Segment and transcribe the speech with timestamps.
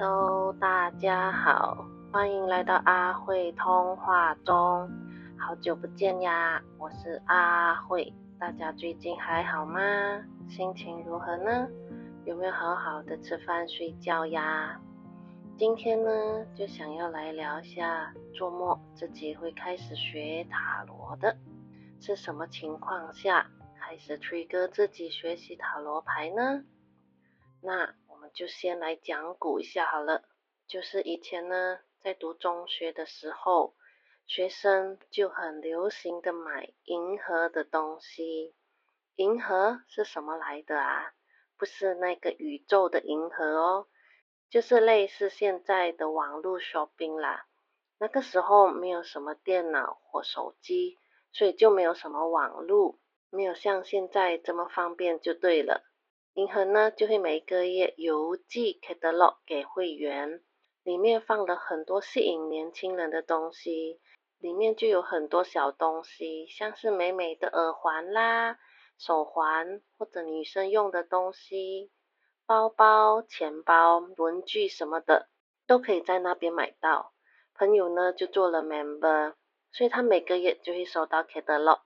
[0.00, 4.88] Hello，大家好，欢迎来到阿慧通话中，
[5.36, 9.80] 好久不见呀，我是阿慧，大家最近还好吗？
[10.48, 11.66] 心情如何呢？
[12.24, 14.80] 有没有好好的吃饭睡觉呀？
[15.56, 21.36] 今天呢，就想要来聊一下，周末自己会开始学塔罗的，
[21.98, 23.44] 是什么情况下
[23.80, 26.62] 开始 trigger 自己学习塔罗牌呢？
[27.60, 27.92] 那
[28.34, 30.24] 就先来讲古一下好了。
[30.66, 33.74] 就是以前呢，在读中学的时候，
[34.26, 38.54] 学生就很流行的买银河的东西。
[39.16, 41.12] 银河是什么来的啊？
[41.56, 43.86] 不是那个宇宙的银河哦，
[44.48, 47.46] 就是类似现在的网络 shopping 啦。
[47.98, 50.98] 那个时候没有什么电脑或手机，
[51.32, 52.98] 所以就没有什么网络，
[53.30, 55.82] 没有像现在这么方便就对了。
[56.38, 60.40] 银河呢，就会每个月邮寄 catalog 给会员，
[60.84, 63.98] 里面放了很多吸引年轻人的东西，
[64.38, 68.56] 里面就有很多小东西，像是美美的耳环啦、
[68.98, 71.90] 手环或者女生用的东西，
[72.46, 75.28] 包包、钱包、文具什么的，
[75.66, 77.14] 都可以在那边买到。
[77.52, 79.34] 朋友呢就做了 member，
[79.72, 81.80] 所以他每个月就会收到 catalog，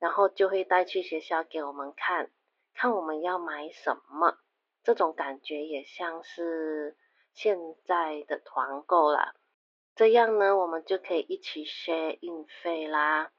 [0.00, 2.32] 然后就会带去学校给我们看。
[2.74, 4.38] 看我们要买什么，
[4.82, 6.96] 这种感觉也像是
[7.32, 9.34] 现在的团购啦。
[9.94, 13.30] 这样呢，我们就可以一起 share 运费啦。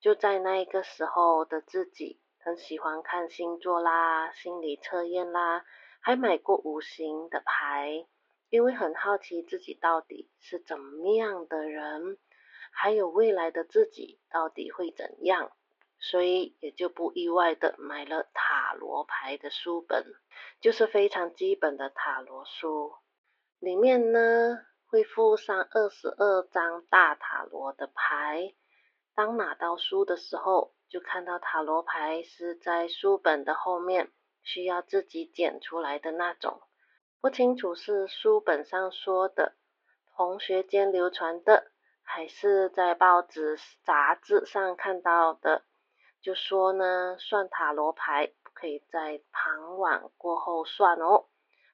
[0.00, 5.64] 就在那一个时候的自己，很喜欢看星座啦、心理测验啦，
[6.00, 8.06] 还买过五行的牌，
[8.48, 12.16] 因为很好奇自己到底是怎么样的人，
[12.72, 15.52] 还有未来的自己到底会怎样。
[16.00, 20.04] 所以也就不意外的买了它塔罗牌的书本，
[20.60, 22.92] 就是非常基本的塔罗书，
[23.60, 24.58] 里面呢
[24.88, 28.52] 会附上二十二张大塔罗的牌。
[29.14, 34.12] 当拿到书的时候，就看到塔罗牌是在书本的后面，
[34.42, 36.60] 需要自己剪出来的那种。
[37.22, 39.54] 不清楚是书本上说的，
[40.14, 45.62] 同学间流传的，还是在报纸杂志上看到的。
[46.20, 51.26] 就说呢，算塔罗牌可以在傍晚过后算哦，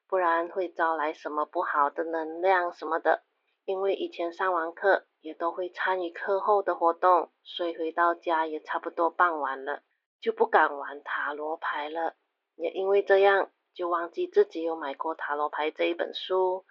[0.07, 3.23] 不然会招来什么不好的能量什么的。
[3.65, 9.81] 因为以前上完课也都会参与课后的活动，所以回到家也差不多傍晚了，
[10.21, 12.13] 就不敢玩塔罗牌了。
[12.55, 16.65] 也因为这样，就忘记自己有买过塔罗牌这一本书，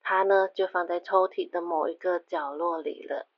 [0.00, 3.28] 它呢就放在抽屉的某一个角落里了。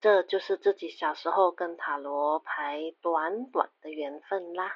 [0.00, 4.70] 这就是自己小时候跟塔罗牌短短的缘分啦。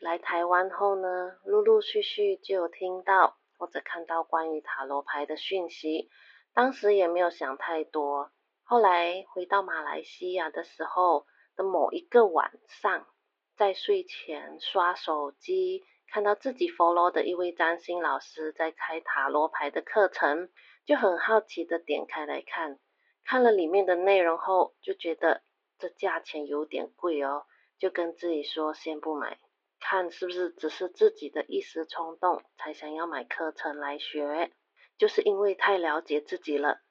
[0.00, 6.08] 来台湾后呢，陆陆续续就有听到或者看到关于塔罗牌的讯息，
[6.54, 8.32] 当时也没有想太多。
[8.62, 13.06] 后来回到马来西亚的时候的某一个晚上，
[13.56, 20.48] 在睡前刷手机，看到自己 follow 的一位占星老师在开塔罗牌的课程，
[20.86, 22.78] 就很好奇的点开来看。
[23.22, 25.42] 看了里面的内容后，就觉得
[25.78, 27.44] 这价钱有点贵哦，
[27.78, 29.38] 就跟自己说先不买，
[29.80, 34.52] 看是不是只是自己的一时冲动才想要买课程来学。
[34.98, 36.82] 就是因为太了解自己了，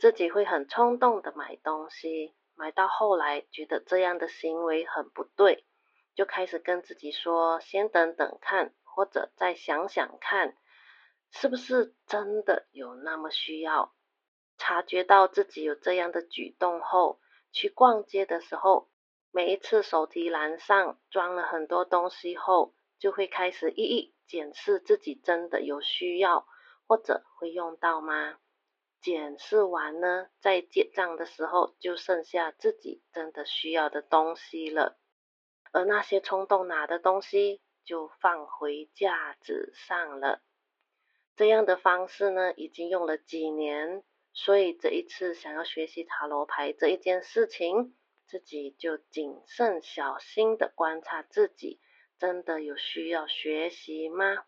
[0.00, 5.66] 自己会很冲动的买东西，买到后来觉得这样的行为很不对，
[6.14, 10.56] 就开始跟自己说先等等看，或者再想想看，
[11.30, 13.92] 是不是真的有那么需要。
[14.56, 17.20] 察觉到自己有这样的举动后，
[17.52, 18.87] 去逛街的时候，
[19.30, 26.46] 每一次手提篮上装了很多东西后，就会开始一一检视自己真的有需要
[26.86, 28.38] 或者会用到吗？
[29.00, 34.98] 检视完呢，在结账的时候就剩下自己真的需要的东西了，
[35.72, 40.40] 而那些冲动拿的东西就放回架子上了。
[41.36, 44.02] 这样的方式呢，已经用了几年。
[44.34, 47.96] 所以这一次想要学习塔罗牌这一件事情，
[48.28, 51.80] 自己就谨慎小心的观察自己，
[52.18, 54.44] 真的有需要学习吗？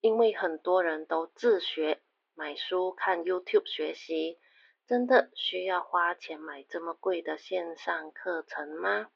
[0.00, 2.00] 因为很多人都自学，
[2.34, 4.38] 买书看 YouTube 学习，
[4.86, 9.10] 真的需要花钱买这么贵的线上课程吗？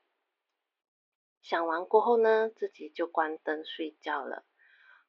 [1.40, 4.44] 想完过后呢，自己就关灯睡觉了。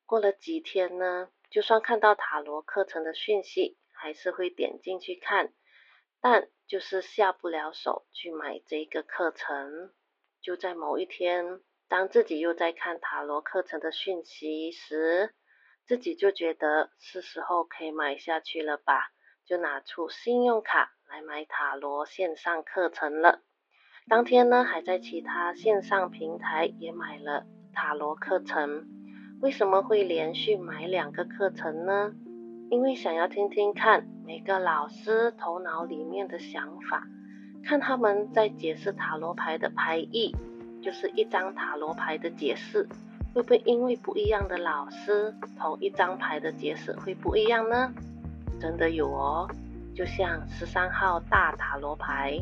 [0.05, 3.77] 过了几天呢，就算看到塔罗课程的讯息。
[4.01, 5.53] 还是会点进去看，
[6.21, 9.89] 但就是下不了手去买这个课程。
[10.39, 15.33] 就在某一天，当自己又在看塔罗课程的讯息时，
[15.87, 19.09] 自己就觉得是时候可以买下去了吧，
[19.45, 23.41] 就拿出信用卡来买塔罗线上课程了。
[24.07, 28.87] 当天呢，还在其他线上平台也买了塔罗课程。
[29.41, 32.13] 为什么会连续买两个课程呢？
[32.71, 37.07] 因为想要听听看每个老师头脑里面的想法，
[37.63, 40.35] 看他们在解释塔罗牌的牌意，
[40.79, 42.87] 就是一张塔罗牌的解释。
[43.33, 47.91] 会不会因为不一样的老师，同一张牌的解释会不一样呢？
[48.59, 49.49] 真的有哦，
[49.95, 52.39] 就像十三号大塔罗牌，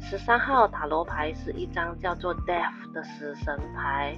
[0.00, 4.16] 十三号塔罗牌是一张叫做 Death 的死神牌。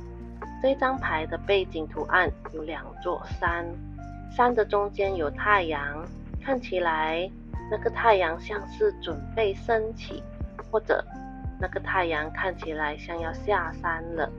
[0.62, 3.66] 这张牌的背景图案有两座山，
[4.30, 6.04] 山的中间有太阳，
[6.40, 7.30] 看起来
[7.70, 10.22] 那个太阳像是准备升起，
[10.70, 11.04] 或者
[11.60, 14.30] 那个太阳看起来像要下山了。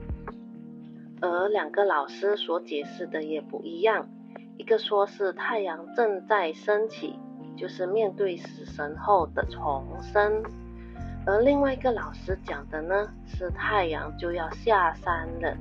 [1.20, 4.08] 而两个老师所解释的也不一样，
[4.56, 7.18] 一个说是太阳正在升起，
[7.56, 10.42] 就是面对死神后的重生；
[11.26, 15.54] 而另外一个老师讲的呢，是太阳就要下山了，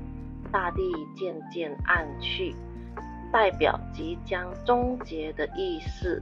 [0.50, 0.81] 大地
[1.14, 2.56] 渐渐暗去，
[3.31, 6.22] 代表即将终结的意思，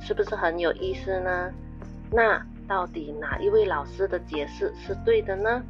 [0.00, 1.50] 是不是很有意思呢？
[2.10, 5.62] 那到底哪一位老师的解释是对的呢？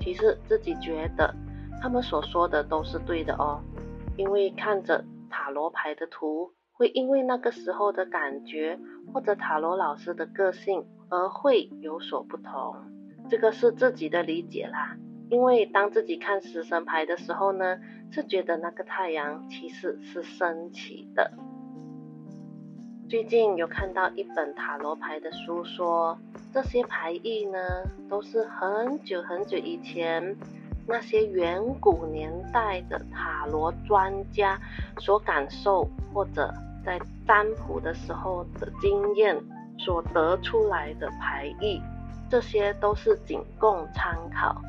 [0.00, 1.34] 其实自己觉得。
[1.82, 3.60] 他们所说的都是对的哦，
[4.16, 8.78] 因为看着塔罗牌的图，会因为那个时候的感觉
[9.12, 12.74] 或者塔罗老师的个性而会有所不同。
[13.28, 14.96] 这个是自己的理解啦。
[15.30, 17.78] 因为当自己看食神牌的时候呢，
[18.10, 21.32] 是觉得那个太阳其实是升起的。
[23.08, 26.18] 最近有看到一本塔罗牌的书，说
[26.52, 27.58] 这些牌意呢，
[28.08, 30.36] 都是很久很久以前。
[30.86, 34.60] 那些远古年代的塔罗专家
[34.98, 36.52] 所感受，或者
[36.84, 39.34] 在占卜的时候的经验
[39.78, 41.80] 所得出来的牌意，
[42.30, 44.60] 这些都是仅供参考。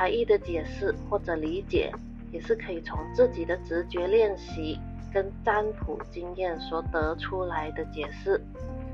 [0.00, 1.92] 牌意的解释或者理解，
[2.32, 4.78] 也是可以从自己的直觉练习
[5.12, 8.42] 跟占卜经验所得出来的解释。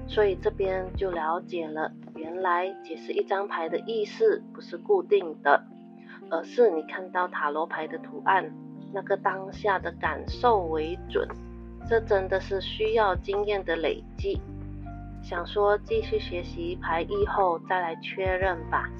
[0.08, 5.62] 所以这边就了解了，原来解释一张牌的意思不是固定的。
[6.28, 8.52] 而是你看到塔罗牌的图案，
[8.92, 11.24] 那个当下的感受为准，
[11.88, 14.40] 这真的是需要经验的累积。
[15.22, 18.90] 想说继续学习牌意后再来确认吧，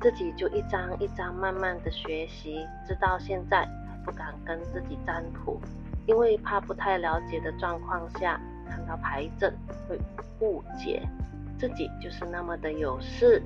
[0.00, 3.66] 自己就一张一张慢慢的学习，直到现在
[4.04, 5.60] 不敢跟自己占卜，
[6.06, 9.56] 因为怕不太了解的状况下看到牌阵
[9.88, 9.98] 会
[10.40, 11.02] 误解，
[11.58, 13.42] 自己就是那么的有事。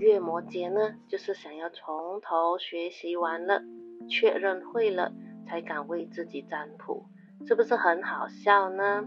[0.00, 3.62] 月摩羯呢，就是想要从头学习完了，
[4.08, 5.12] 确认会了，
[5.46, 7.06] 才敢为自己占卜，
[7.46, 9.04] 是不是很好笑呢？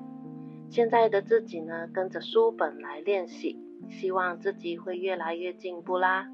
[0.69, 3.57] 现在的自己呢，跟着书本来练习，
[3.89, 6.27] 希望自己会越来越进步啦。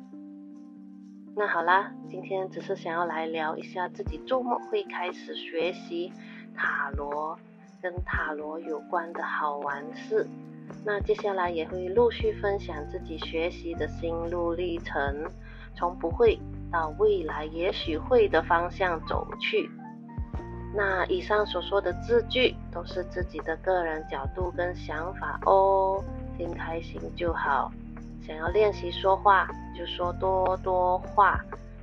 [1.36, 6.14] 那好啦，今天只是想要来聊一下自己周末会开始学习
[6.56, 7.36] 塔罗，
[7.82, 10.28] 跟塔罗有关的好玩事。
[10.86, 15.28] 那接下来也会陆续分享自己学习的心路历程，
[15.76, 16.40] 从不会
[16.72, 19.68] 到未来也许会的方向走去。
[20.76, 26.04] 那以上所说的字句都是自己的个人角度跟想法哦，
[26.38, 27.72] 听开心就好。
[28.26, 31.40] 想要练习说话，就说多多话，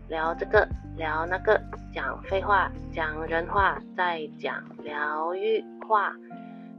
[0.08, 0.66] 聊这个
[0.96, 1.60] 聊那个，
[1.92, 6.12] 讲废话，讲人话，再讲疗愈话。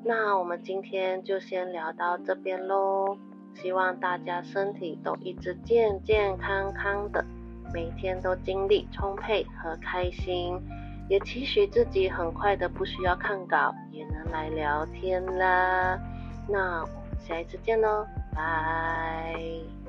[0.04, 3.16] 那我们今天就先聊到这边喽，
[3.54, 7.24] 希望大家身体都一直健健康康的，
[7.72, 10.60] 每天都精力充沛和开心，
[11.08, 16.00] 也期许自己很快的不需要看稿也能来聊天啦。
[16.50, 18.04] 那我们下一次见喽，
[18.34, 19.81] Bye.